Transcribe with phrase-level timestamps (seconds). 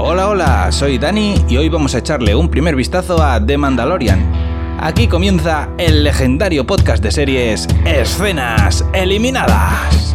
[0.00, 4.78] Hola, hola, soy Dani y hoy vamos a echarle un primer vistazo a The Mandalorian.
[4.78, 10.14] Aquí comienza el legendario podcast de series Escenas Eliminadas.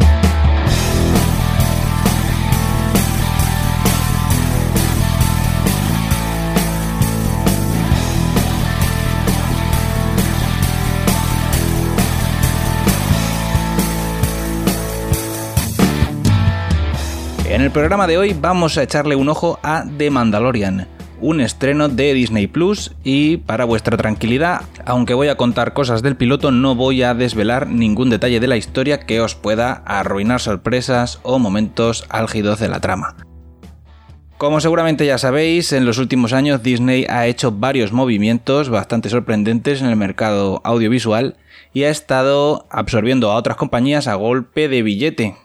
[17.64, 20.86] El programa de hoy vamos a echarle un ojo a The Mandalorian,
[21.22, 26.14] un estreno de Disney Plus y para vuestra tranquilidad, aunque voy a contar cosas del
[26.14, 31.20] piloto, no voy a desvelar ningún detalle de la historia que os pueda arruinar sorpresas
[31.22, 33.16] o momentos álgidos de la trama.
[34.36, 39.80] Como seguramente ya sabéis, en los últimos años Disney ha hecho varios movimientos bastante sorprendentes
[39.80, 41.38] en el mercado audiovisual
[41.72, 45.36] y ha estado absorbiendo a otras compañías a golpe de billete,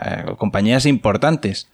[0.00, 1.68] eh, compañías importantes.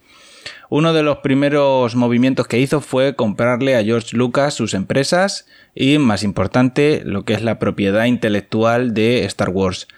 [0.71, 5.99] Uno de los primeros movimientos que hizo fue comprarle a George Lucas sus empresas y,
[5.99, 9.89] más importante, lo que es la propiedad intelectual de Star Wars.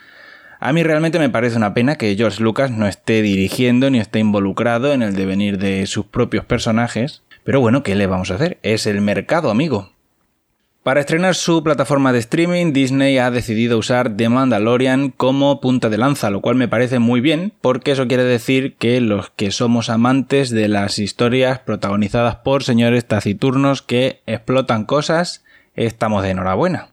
[0.60, 4.18] A mí realmente me parece una pena que George Lucas no esté dirigiendo ni esté
[4.18, 8.58] involucrado en el devenir de sus propios personajes, pero bueno, ¿qué le vamos a hacer?
[8.62, 9.90] Es el mercado, amigo.
[10.82, 15.98] Para estrenar su plataforma de streaming, Disney ha decidido usar The Mandalorian como punta de
[15.98, 19.90] lanza, lo cual me parece muy bien, porque eso quiere decir que los que somos
[19.90, 26.88] amantes de las historias protagonizadas por señores taciturnos que explotan cosas, estamos de enhorabuena.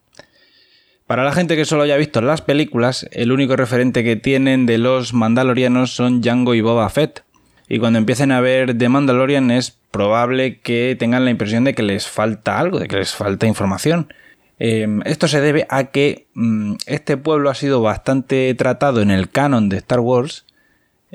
[1.06, 4.80] Para la gente que solo haya visto las películas, el único referente que tienen de
[4.80, 7.24] los mandalorianos son Django y Boba Fett,
[7.70, 11.82] y cuando empiecen a ver The Mandalorian es probable que tengan la impresión de que
[11.82, 14.14] les falta algo, de que les falta información.
[14.60, 19.30] Em, esto se debe a que mm, este pueblo ha sido bastante tratado en el
[19.30, 20.46] canon de Star Wars,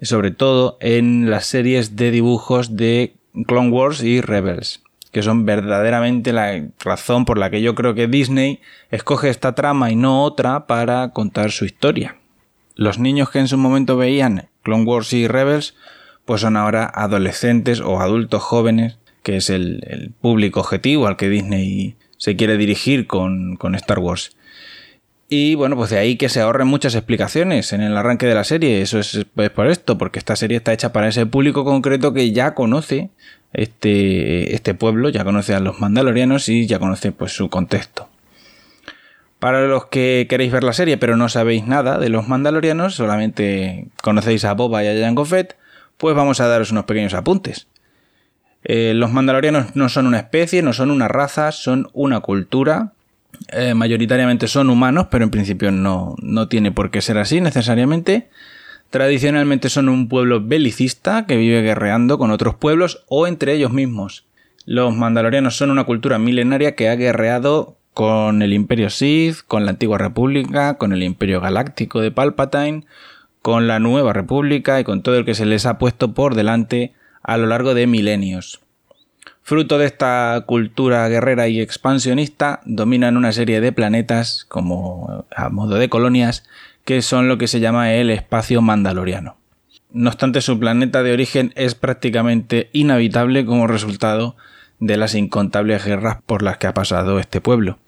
[0.03, 3.15] sobre todo en las series de dibujos de
[3.47, 8.09] Clone Wars y Rebels, que son verdaderamente la razón por la que yo creo que
[8.09, 12.17] Disney escoge esta trama y no otra para contar su historia.
[12.75, 15.77] Los niños que en su momento veían Clone Wars y Rebels
[16.25, 21.97] pues son ahora adolescentes o adultos jóvenes, que es el, público objetivo al que Disney
[22.17, 24.37] se quiere dirigir con, Star Wars.
[25.29, 28.45] Y bueno, pues de ahí que se ahorren muchas explicaciones en el arranque de la
[28.45, 28.83] serie.
[28.83, 29.25] Eso es,
[29.55, 33.09] por esto, porque esta serie está hecha para ese público concreto que ya conoce
[33.55, 38.09] este, este pueblo, ya conoce a los mandalorianos y ya conoce pues su contexto.
[39.39, 43.89] Para los que queréis ver la serie pero no sabéis nada de los mandalorianos, solamente
[44.01, 45.57] conocéis a Boba y a Jango Fett,
[46.03, 47.69] pues vamos a daros unos pequeños apuntes.
[48.65, 52.93] Eh, los mandalorianos no son una especie, no son una raza, son una cultura.
[53.53, 58.31] Eh, mayoritariamente son humanos, pero en principio no, no tiene por qué ser así necesariamente.
[58.91, 64.25] Tradicionalmente son un pueblo belicista que vive guerreando con otros pueblos o entre ellos mismos.
[64.67, 69.71] Los mandalorianos son una cultura milenaria que ha guerreado con el Imperio Sith, con la
[69.71, 72.87] Antigua República, con el Imperio Galáctico de Palpatine,
[73.43, 76.95] con la nueva república y con todo el que se les ha puesto por delante
[77.23, 78.61] a lo largo de milenios.
[79.43, 85.75] Fruto de esta cultura guerrera y expansionista, dominan una serie de planetas, como a modo
[85.75, 86.45] de colonias,
[86.85, 89.37] que son lo que se llama el espacio mandaloriano.
[89.91, 94.37] No obstante, su planeta de origen es prácticamente inhabitable como resultado
[94.79, 97.79] de las incontables guerras por las que ha pasado este pueblo.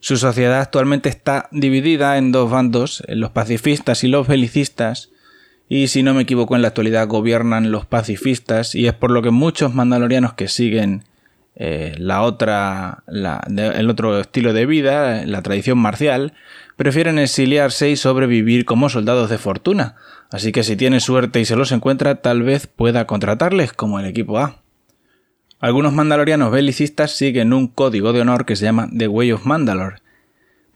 [0.00, 5.10] Su sociedad actualmente está dividida en dos bandos, los pacifistas y los belicistas,
[5.68, 9.22] y si no me equivoco en la actualidad gobiernan los pacifistas y es por lo
[9.22, 11.04] que muchos mandalorianos que siguen
[11.54, 16.32] eh, la otra, el otro estilo de vida, la tradición marcial,
[16.76, 19.94] prefieren exiliarse y sobrevivir como soldados de fortuna.
[20.32, 24.06] Así que si tiene suerte y se los encuentra, tal vez pueda contratarles como el
[24.06, 24.62] equipo A.
[25.60, 29.96] Algunos mandalorianos belicistas siguen un código de honor que se llama The Way of Mandalore.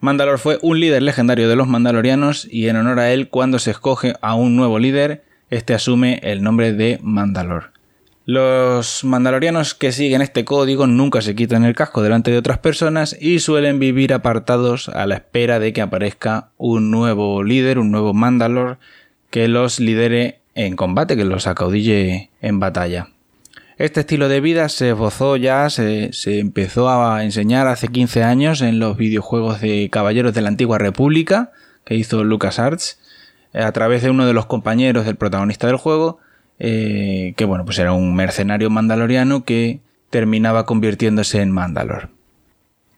[0.00, 3.70] Mandalore fue un líder legendario de los mandalorianos y en honor a él cuando se
[3.70, 7.72] escoge a un nuevo líder, este asume el nombre de Mandalor.
[8.26, 13.16] Los mandalorianos que siguen este código nunca se quitan el casco delante de otras personas
[13.18, 18.12] y suelen vivir apartados a la espera de que aparezca un nuevo líder, un nuevo
[18.12, 18.78] Mandalor
[19.30, 23.13] que los lidere en combate, que los acaudille en batalla.
[23.76, 28.78] Este estilo de vida se esbozó ya, se, empezó a enseñar hace 15 años en
[28.78, 31.50] los videojuegos de Caballeros de la Antigua República
[31.84, 33.00] que hizo LucasArts
[33.52, 36.18] eh, a través de uno de los compañeros del protagonista del juego,
[36.60, 42.10] eh, que bueno, pues era un mercenario mandaloriano que terminaba convirtiéndose en Mandalor.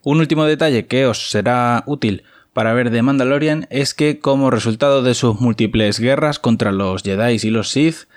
[0.02, 5.02] Un último detalle que os será útil para ver de Mandalorian es que como resultado
[5.02, 8.08] de sus múltiples guerras contra los Jedi y los Sith,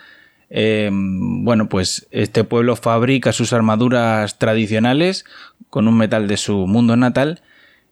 [0.49, 5.25] Em, bueno, pues este pueblo fabrica sus armaduras tradicionales
[5.69, 7.41] con un metal de su mundo natal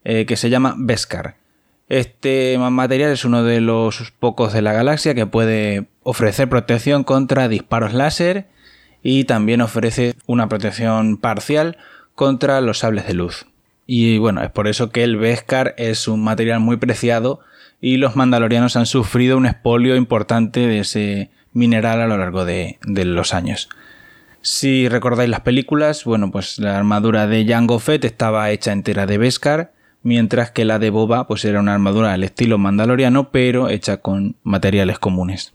[0.03, 1.35] eh, que se llama Beskar.
[1.89, 7.47] Este material es uno de los pocos de la galaxia que puede ofrecer protección contra
[7.47, 8.47] disparos láser
[9.03, 11.77] y también ofrece una protección parcial
[12.13, 13.45] contra los sables de luz.
[13.85, 17.39] Y bueno, es por eso que el Beskar es un material muy preciado
[17.79, 22.77] y los mandalorianos han sufrido un expolio importante de ese mineral a lo largo de,
[22.85, 23.67] los años.
[24.41, 29.17] Si recordáis las películas, bueno, pues la armadura de Jango Fett estaba hecha entera de
[29.17, 29.73] Beskar,
[30.03, 34.35] mientras que la de Boba pues era una armadura al estilo mandaloriano, pero hecha con
[34.43, 35.53] materiales comunes.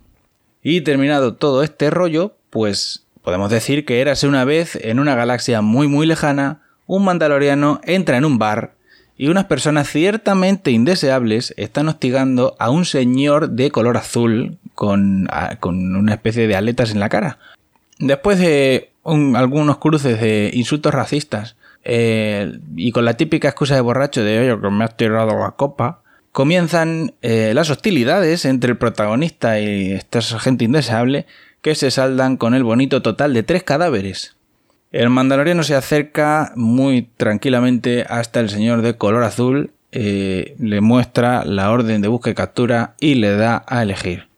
[0.63, 5.63] Y terminado todo este rollo, pues podemos decir que érase una vez en una galaxia
[5.63, 8.75] muy muy lejana, un mandaloriano entra en un bar
[9.17, 15.29] y unas personas ciertamente indeseables están hostigando a un señor de color azul con,
[15.63, 17.39] una especie de aletas en la cara.
[17.99, 24.23] Después de algunos cruces de insultos racistas eh, y con la típica excusa de borracho
[24.23, 26.01] de oye que me has tirado la copa,
[26.33, 31.27] comienzan eh, las hostilidades entre el protagonista y esta gente indeseable
[31.61, 34.37] que se saldan con el bonito total de tres cadáveres.
[34.91, 41.45] El mandaloriano se acerca muy tranquilamente hasta el señor de color azul, eh, le muestra
[41.45, 44.29] la orden de búsqueda y captura y le da a elegir.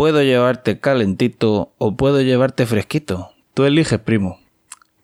[0.00, 3.32] Puedo llevarte calentito o puedo llevarte fresquito.
[3.52, 4.40] Tú eliges, primo.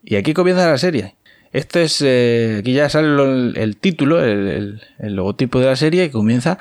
[0.02, 1.16] Y aquí comienza la serie.
[1.52, 2.00] Esto es.
[2.00, 3.08] Eh, aquí ya sale
[3.60, 6.58] el, título, el, el, logotipo de la serie, y comienza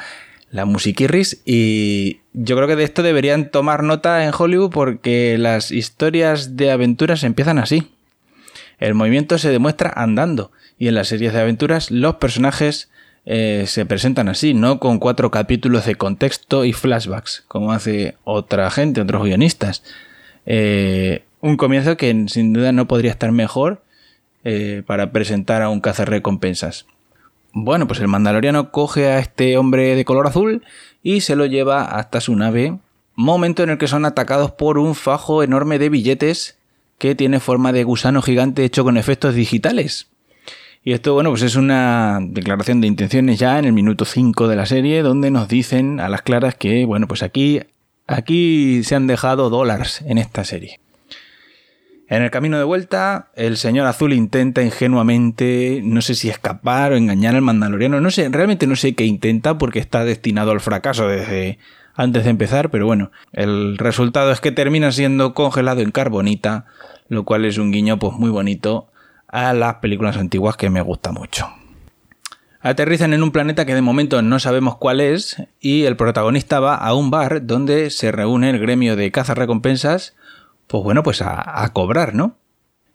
[0.52, 1.44] la musiquirris.
[1.46, 6.72] Y yo creo que de esto deberían tomar nota en Hollywood porque las historias de
[6.72, 7.94] aventuras empiezan así.
[8.80, 12.90] El movimiento se demuestra andando y en las series de aventuras los personajes
[13.26, 18.70] eh, se presentan así, no con cuatro capítulos de contexto y flashbacks, como hace otra
[18.70, 19.84] gente, otros guionistas.
[20.46, 23.82] Eh, un comienzo que sin duda no podría estar mejor
[24.44, 26.86] eh, para presentar a un cazarrecompensas.
[27.52, 30.64] Bueno, pues el mandaloriano coge a este hombre de color azul
[31.02, 32.78] y se lo lleva hasta su nave,
[33.16, 36.58] momento en el que son atacados por un fajo enorme de billetes
[37.00, 40.08] que tiene forma de gusano gigante hecho con efectos digitales.
[40.88, 44.56] Y esto, bueno, pues es una declaración de intenciones ya en el minuto 5 de
[44.56, 47.60] la serie, donde nos dicen a las claras que, bueno, pues aquí,
[48.06, 50.80] aquí se han dejado dólares en esta serie.
[52.08, 56.98] En el camino de vuelta, el señor azul intenta ingenuamente, no sé si escapar o
[56.98, 61.08] engañar al mandaloriano, no sé, realmente no sé qué intenta porque está destinado al fracaso
[61.08, 61.58] desde
[61.96, 66.66] antes de empezar, pero bueno, el resultado es que termina siendo congelado en carbonita,
[67.10, 68.92] lo cual es un guiño pues muy bonito
[69.36, 71.50] a las películas antiguas que me gusta mucho.
[72.62, 76.76] Aterrizan en un planeta que de momento no sabemos cuál es y el protagonista va
[76.76, 80.16] a un bar donde se reúne el gremio de cazas recompensas,
[80.68, 82.38] pues bueno, pues a, cobrar, ¿no?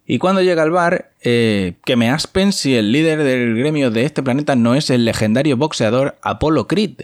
[0.07, 4.03] Y cuando llega al bar, eh, que me aspen si el líder del gremio de
[4.03, 7.01] este planeta no es el legendario boxeador Apollo Creed.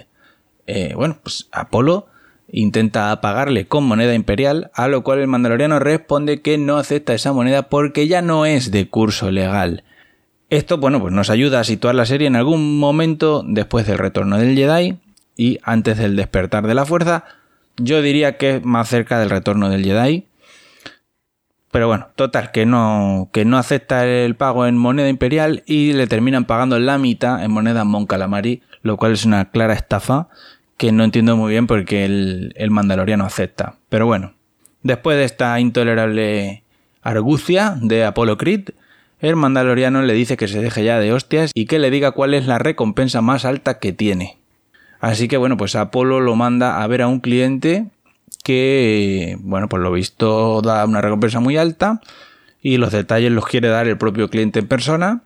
[0.65, 2.07] Eh, bueno, pues Apolo
[2.49, 7.33] intenta pagarle con moneda imperial, a lo cual el mandaloriano responde que no acepta esa
[7.33, 9.83] moneda porque ya no es de curso legal.
[10.49, 14.37] Esto, bueno, pues nos ayuda a situar la serie en algún momento después del retorno
[14.37, 14.97] del Jedi
[15.35, 17.25] y antes del despertar de la fuerza.
[17.75, 20.25] Yo diría que más cerca del retorno del Jedi.
[21.69, 26.07] Pero bueno, total, que no, que no acepta el pago en moneda imperial y le
[26.07, 30.29] terminan pagando la mitad en moneda Mon Calamari, lo cual es una clara estafa
[30.77, 33.75] que no entiendo muy bien porque el, el mandaloriano acepta.
[33.89, 34.33] Pero bueno,
[34.83, 36.63] después de esta intolerable
[37.01, 38.69] argucia de Apolo Creed,
[39.19, 42.33] el mandaloriano le dice que se deje ya de hostias y que le diga cuál
[42.33, 44.37] es la recompensa más alta que tiene.
[44.99, 47.87] Así que bueno, pues Apolo lo manda a ver a un cliente
[48.43, 52.01] que, bueno, por lo visto da una recompensa muy alta
[52.61, 55.21] y los detalles los quiere dar el propio cliente en persona.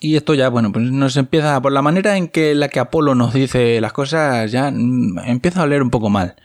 [0.00, 3.14] Y esto ya, bueno, pues nos empieza, por la manera en que la que Apolo
[3.14, 6.36] nos dice las cosas, ya mm, empieza a oler un poco mal.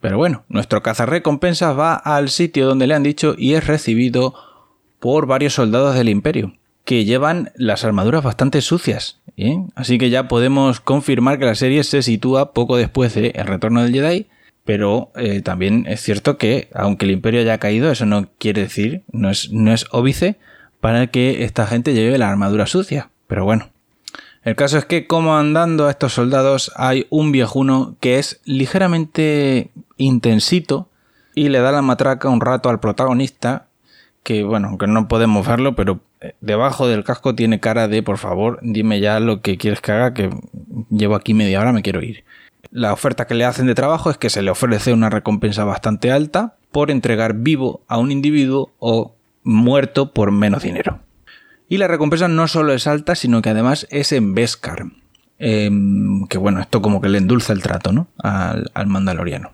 [0.00, 4.34] Pero bueno, nuestro cazarrecompensas va al sitio donde le han dicho y es recibido
[5.00, 9.20] por varios soldados del imperio, que llevan las armaduras bastante sucias.
[9.36, 9.58] ¿eh?
[9.74, 13.82] Así que ya podemos confirmar que la serie se sitúa poco después de El Retorno
[13.82, 14.26] del Jedi,
[14.64, 19.02] pero eh, también es cierto que, aunque el imperio haya caído, eso no quiere decir,
[19.12, 20.36] no es, no es óbice
[20.84, 23.08] para que esta gente lleve la armadura sucia.
[23.26, 23.70] Pero bueno.
[24.42, 30.90] El caso es que comandando a estos soldados hay un viejuno que es ligeramente intensito
[31.34, 33.68] y le da la matraca un rato al protagonista
[34.22, 38.18] que bueno, aunque no podemos verlo, pero eh, debajo del casco tiene cara de por
[38.18, 40.28] favor, dime ya lo que quieres que haga, que
[40.90, 42.24] llevo aquí media hora, me quiero ir.
[42.70, 46.12] La oferta que le hacen de trabajo es que se le ofrece una recompensa bastante
[46.12, 49.14] alta por entregar vivo a un individuo o
[49.44, 51.00] muerto por menos dinero.
[51.68, 54.86] Y la recompensa no solo es alta, sino que además es en Beskar.
[55.38, 58.08] Em, que bueno, esto como que le endulza el trato ¿no?
[58.18, 59.52] al, al mandaloriano.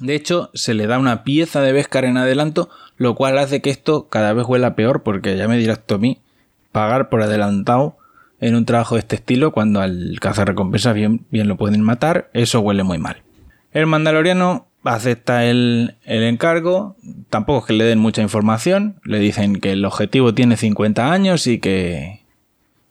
[0.00, 3.70] De hecho, se le da una pieza de Beskar en adelanto, lo cual hace que
[3.70, 6.20] esto cada vez huela peor, porque ya me dirás tú a mí,
[6.72, 7.96] pagar por adelantado
[8.40, 12.60] en un trabajo de este estilo, cuando al recompensa bien, bien lo pueden matar, eso
[12.60, 13.22] huele muy mal.
[13.72, 16.96] El mandaloriano acepta el, el, encargo,
[17.30, 21.46] tampoco es que le den mucha información, le dicen que el objetivo tiene 50 años
[21.46, 22.20] y que,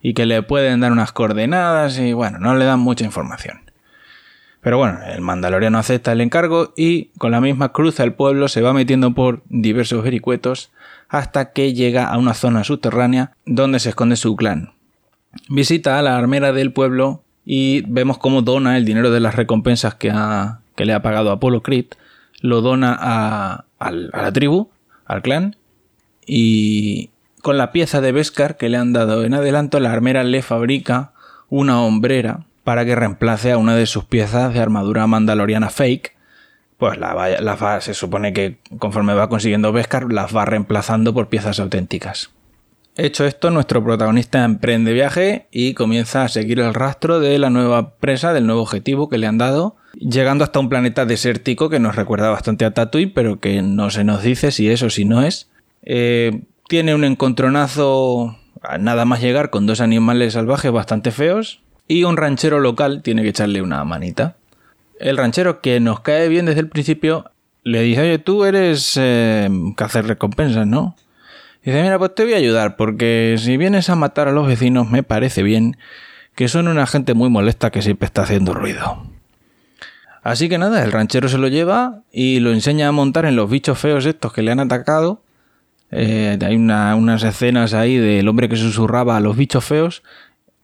[0.01, 3.61] y que le pueden dar unas coordenadas y bueno, no le dan mucha información.
[4.61, 8.61] Pero bueno, el mandaloriano acepta el encargo y con la misma cruz el pueblo se
[8.61, 10.71] va metiendo por diversos vericuetos
[11.09, 14.71] hasta que llega a una zona subterránea donde se esconde su clan.
[15.49, 19.95] Visita a la armera del pueblo y vemos cómo dona el dinero de las recompensas
[19.95, 20.11] que,
[20.75, 21.87] que le ha pagado Apolo Creed,
[22.41, 24.69] lo dona a, a la tribu,
[25.05, 25.55] al clan,
[26.25, 27.09] y
[27.41, 31.11] con la pieza de Beskar que le han dado en adelanto, la armera le fabrica
[31.49, 36.15] una hombrera para que reemplace a una de sus piezas de armadura mandaloriana fake.
[36.77, 42.31] Pues la, se supone que conforme va consiguiendo Beskar, las va reemplazando por piezas auténticas.
[42.95, 47.95] Hecho esto, nuestro protagonista emprende viaje y comienza a seguir el rastro de la nueva
[47.95, 51.95] presa, del nuevo objetivo que le han dado, llegando hasta un planeta desértico que nos
[51.95, 55.23] recuerda bastante a Tatooine, pero que no se nos dice si es o si no
[55.23, 55.49] es.
[55.81, 58.37] Eh, tiene un encontronazo
[58.79, 63.29] nada más llegar con dos animales salvajes bastante feos, y un ranchero local tiene que
[63.29, 64.35] echarle una manita.
[64.99, 67.31] El ranchero que nos cae bien desde el principio
[67.63, 70.95] le dice, oye, tú eres eh, hacer recompensas, ¿no?
[71.63, 74.89] Dice, mira, pues te voy a ayudar, porque si vienes a matar a los vecinos
[74.89, 75.77] me parece bien
[76.35, 79.03] que son una gente muy molesta que siempre está haciendo ruido.
[80.23, 83.49] Así que nada, el ranchero se lo lleva y lo enseña a montar en los
[83.49, 85.21] bichos feos estos que le han atacado.
[85.91, 90.01] Eh, hay unas escenas ahí del hombre que susurraba a los bichos feos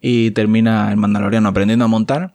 [0.01, 2.33] y termina el mandaloriano aprendiendo a montar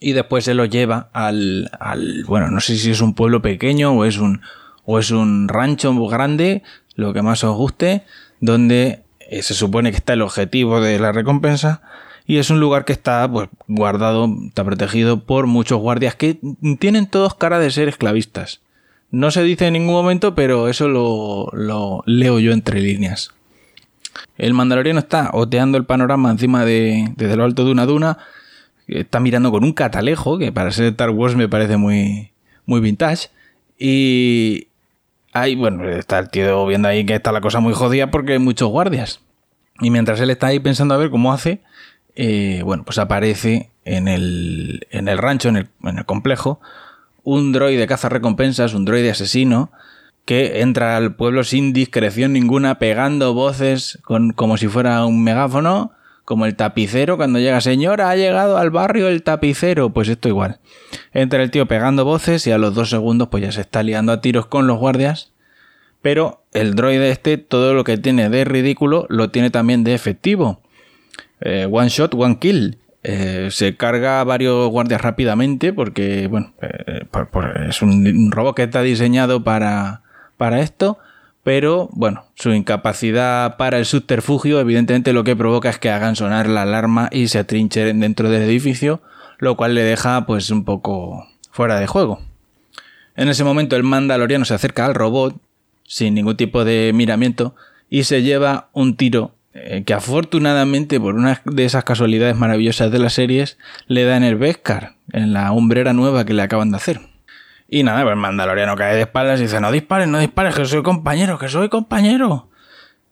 [0.00, 3.92] y después se lo lleva al, al, bueno, no sé si es un pueblo pequeño
[3.92, 4.40] o es un,
[4.84, 6.62] o es un rancho grande,
[6.96, 8.02] lo que más os guste,
[8.40, 11.82] donde eh, se supone que está el objetivo de la recompensa
[12.26, 16.38] y es un lugar que está pues guardado, está protegido por muchos guardias que
[16.80, 18.60] tienen todos cara de ser esclavistas.
[19.12, 23.30] No se dice en ningún momento, pero eso lo, leo yo entre líneas.
[24.36, 28.18] El mandaloriano está oteando el panorama encima de, desde lo alto de una duna.
[28.88, 32.32] Está mirando con un catalejo, que para ser Star Wars me parece muy,
[32.64, 33.28] muy vintage.
[33.78, 34.68] Y
[35.40, 38.38] ahí, bueno, está el tío viendo ahí que está la cosa muy jodida porque hay
[38.38, 39.20] muchos guardias.
[39.80, 41.60] Y mientras él está ahí pensando a ver cómo hace,
[42.14, 46.60] eh, bueno, pues aparece en el, en el rancho, en el, en el complejo,
[47.24, 49.70] un droide caza recompensas, un droide asesino,
[50.24, 55.92] que entra al pueblo sin discreción ninguna, pegando voces con, como si fuera un megáfono,
[56.26, 60.58] como el tapicero cuando llega, señora, ha llegado al barrio el tapicero, pues esto igual.
[61.14, 64.10] Entra el tío pegando voces y a los dos segundos pues ya se está liando
[64.10, 65.32] a tiros con los guardias.
[66.02, 70.60] Pero el droide este, todo lo que tiene de ridículo, lo tiene también de efectivo.
[71.40, 72.78] Eh, one shot, one kill.
[73.04, 77.06] Eh, se carga a varios guardias rápidamente porque, bueno, eh,
[77.68, 80.02] es un robot que está diseñado para,
[80.36, 80.98] para esto,
[81.46, 86.48] pero bueno, su incapacidad para el subterfugio evidentemente lo que provoca es que hagan sonar
[86.48, 89.00] la alarma y se atrincheren dentro del edificio,
[89.38, 92.20] lo cual le deja pues un poco fuera de juego.
[93.14, 95.36] En ese momento el mandaloriano se acerca al robot
[95.84, 97.54] sin ningún tipo de miramiento
[97.88, 102.98] y se lleva un tiro eh, que afortunadamente por una de esas casualidades maravillosas de
[102.98, 106.78] las series le da en el Beskar, en la hombrera nueva que le acaban de
[106.78, 107.15] hacer.
[107.68, 110.82] Y nada, pues mandaloriano cae de espaldas y dice, no dispares, no dispares, que soy
[110.82, 112.48] compañero, que soy compañero.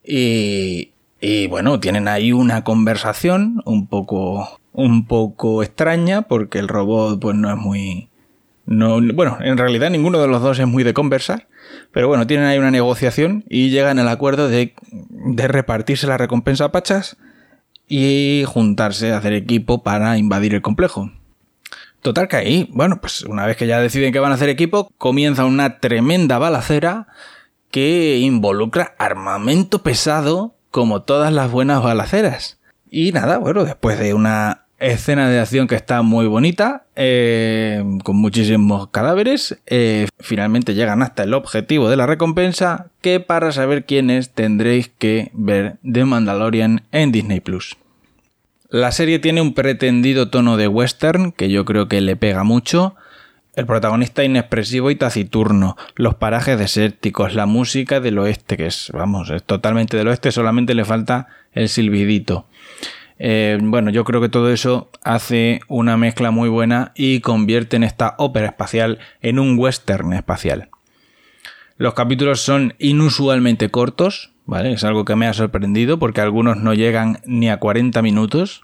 [0.05, 7.21] Y, y bueno, tienen ahí una conversación un poco, un poco extraña porque el robot
[7.21, 8.09] pues no es muy...
[8.67, 11.49] No, bueno, en realidad ninguno de los dos es muy de conversar,
[11.93, 16.67] pero bueno, tienen ahí una negociación y llegan al acuerdo de, de repartirse la recompensa
[16.67, 17.19] a pachas
[17.89, 21.11] y juntarse, a hacer equipo para invadir el complejo.
[22.05, 24.93] Total que ahí, bueno, pues una vez que ya deciden que van a hacer equipo,
[24.99, 27.07] comienza una tremenda balacera
[27.71, 32.59] que involucra armamento pesado como todas las buenas balaceras.
[32.91, 38.17] Y nada, bueno, después de una escena de acción que está muy bonita, eh, con
[38.17, 44.11] muchísimos cadáveres, eh, finalmente llegan hasta el objetivo de la recompensa, que para saber quién
[44.11, 47.79] es tendréis que ver The Mandalorian en Disney Plus.
[48.75, 52.97] La serie tiene un pretendido tono de western que yo creo que le pega mucho
[53.55, 59.31] El protagonista inexpresivo y taciturno, los parajes desérticos, la música del oeste, que es, vamos,
[59.31, 62.49] es totalmente del oeste, solamente le falta el silbidito.
[63.21, 67.85] Eh, bueno, yo creo que todo eso hace una mezcla muy buena y convierte en
[67.85, 70.69] esta ópera espacial en un western espacial.
[71.77, 74.73] Los capítulos son inusualmente cortos, ¿vale?
[74.73, 78.63] Es algo que me ha sorprendido porque algunos no llegan ni a 40 minutos.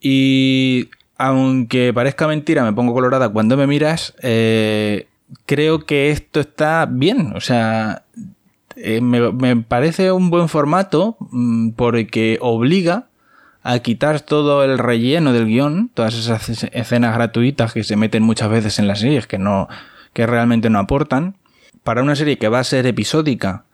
[0.00, 5.08] Y aunque parezca mentira, me pongo colorada cuando me miras, eh,
[5.46, 7.32] creo que esto está bien.
[7.34, 8.02] O sea,
[8.76, 13.06] eh, me, parece un buen formato mm, porque obliga
[13.62, 18.48] a quitar todo el relleno del guion, todas esas escenas gratuitas que se meten muchas
[18.48, 19.68] veces en las series que no,
[20.12, 21.34] que realmente no aportan.
[21.88, 23.64] Para una serie que va a ser episódica,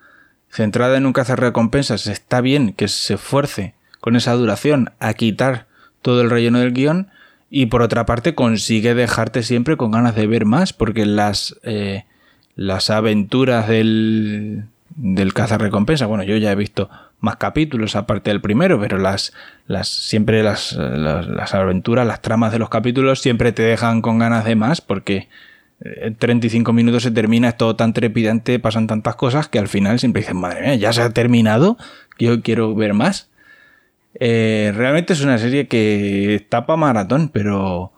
[0.48, 5.66] centrada en un cazar recompensas, está bien que se esfuerce con esa duración a quitar
[6.00, 7.08] todo el relleno del guion
[7.50, 12.04] y por otra parte consigue dejarte siempre con ganas de ver más porque las, eh,
[12.54, 18.78] las aventuras del, del recompensa, bueno, yo ya he visto más capítulos aparte del primero,
[18.78, 19.32] pero las,
[19.66, 24.44] las siempre las, las, aventuras, las tramas de los capítulos siempre te dejan con ganas
[24.44, 25.26] de más porque
[25.84, 29.98] en 35 minutos se termina, es todo tan trepidante, pasan tantas cosas que al final
[29.98, 31.76] siempre dices, madre mía, ya se ha terminado,
[32.18, 33.28] yo quiero ver más.
[34.18, 37.92] Eh, realmente es una serie que tapa maratón, pero.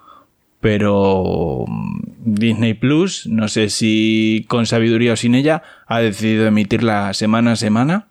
[0.60, 1.64] Pero.
[1.68, 7.52] Mm, Disney Plus, no sé si con sabiduría o sin ella, ha decidido emitirla semana
[7.52, 8.08] a semana.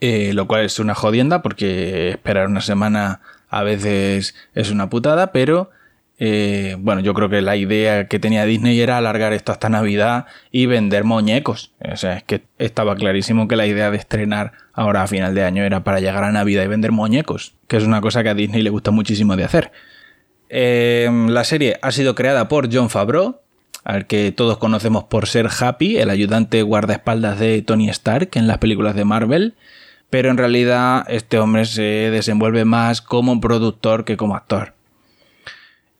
[0.00, 5.30] Eh, lo cual es una jodienda porque esperar una semana a veces es una putada,
[5.30, 5.70] pero
[6.24, 10.26] eh, bueno, yo creo que la idea que tenía Disney era alargar esto hasta Navidad
[10.52, 11.72] y vender muñecos.
[11.80, 15.42] O sea, es que estaba clarísimo que la idea de estrenar ahora a final de
[15.42, 18.34] año era para llegar a Navidad y vender muñecos, que es una cosa que a
[18.34, 19.72] Disney le gusta muchísimo de hacer.
[20.48, 23.40] Eh, la serie ha sido creada por John Favreau,
[23.82, 28.58] al que todos conocemos por ser Happy, el ayudante guardaespaldas de Tony Stark en las
[28.58, 29.54] películas de Marvel,
[30.08, 34.74] pero en realidad este hombre se desenvuelve más como productor que como actor.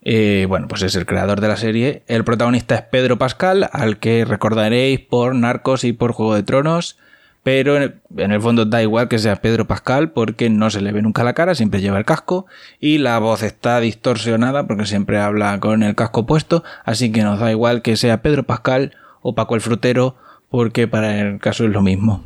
[0.05, 2.03] Eh, bueno, pues es el creador de la serie.
[2.07, 6.97] El protagonista es Pedro Pascal, al que recordaréis por Narcos y por Juego de Tronos.
[7.43, 11.01] Pero en el fondo da igual que sea Pedro Pascal porque no se le ve
[11.01, 12.45] nunca la cara, siempre lleva el casco
[12.79, 17.41] y la voz está distorsionada porque siempre habla con el casco puesto, así que nos
[17.41, 20.15] da igual que sea Pedro Pascal o Paco el Frutero
[20.47, 22.23] porque para el caso es lo mismo.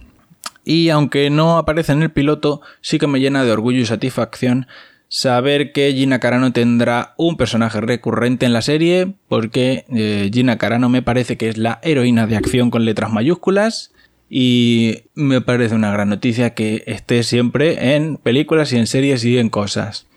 [0.63, 4.67] Y aunque no aparece en el piloto, sí que me llena de orgullo y satisfacción
[5.09, 10.89] saber que Gina Carano tendrá un personaje recurrente en la serie, porque eh, Gina Carano
[10.89, 13.91] me parece que es la heroína de acción con letras mayúsculas.
[14.29, 19.37] Y me parece una gran noticia que esté siempre en películas y en series y
[19.37, 20.07] en cosas.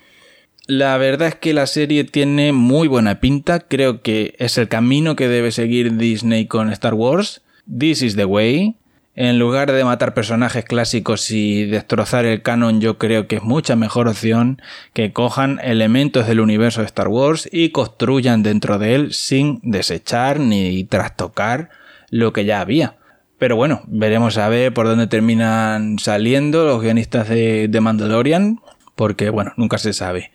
[0.66, 5.16] La verdad es que la serie tiene muy buena pinta, creo que es el camino
[5.16, 7.42] que debe seguir Disney con Star Wars.
[7.78, 8.74] This is the way.
[9.16, 13.74] En lugar de matar personajes clásicos y destrozar el canon, yo creo que es mucha
[13.74, 19.12] mejor opción que cojan elementos del universo de Star Wars y construyan dentro de él
[19.12, 21.70] sin desechar ni trastocar
[22.10, 22.96] lo que ya había.
[23.36, 28.60] Pero bueno, veremos a ver por dónde terminan saliendo los guionistas de, Mandalorian,
[28.94, 30.30] porque bueno, nunca se sabe.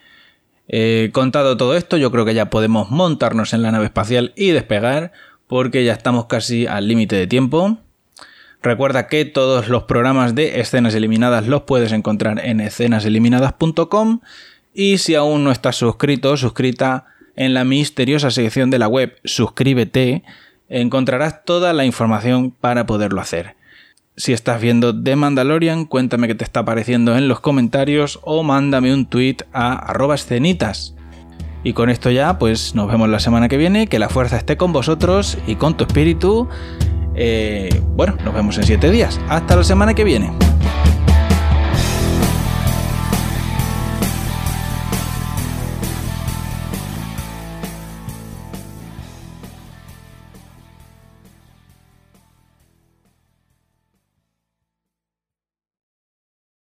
[0.68, 4.50] He contado todo esto, yo creo que ya podemos montarnos en la nave espacial y
[4.50, 5.14] despegar,
[5.48, 7.78] porque ya estamos casi al límite de tiempo.
[8.65, 14.21] Recuerda que todos los programas de escenas eliminadas los puedes encontrar en escenaseliminadas.com
[14.73, 20.23] y si aún no estás suscrito suscrita en la misteriosa sección de la web suscríbete,
[20.67, 23.56] encontrarás toda la información para poderlo hacer.
[24.17, 28.91] Si estás viendo The Mandalorian, cuéntame qué te está pareciendo en los comentarios o mándame
[28.91, 30.95] un tweet a arroba escenitas.
[31.63, 34.58] Y con esto ya, pues nos vemos la semana que viene, que la fuerza esté
[34.58, 36.49] con vosotros y con tu espíritu.
[37.15, 39.19] Eh, bueno, nos vemos en 7 días.
[39.30, 40.32] Hasta la semana que viene.